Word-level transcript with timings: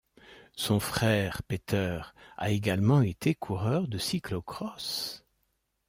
Son 0.55 0.79
frère 0.79 1.43
Peter 1.43 2.01
a 2.37 2.49
également 2.49 3.03
été 3.03 3.35
coureur 3.35 3.87
de 3.87 3.99
cyclo-cross. 3.99 5.27